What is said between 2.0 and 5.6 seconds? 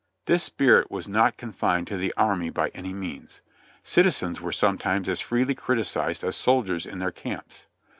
army by any means; citizens were sometimes as freely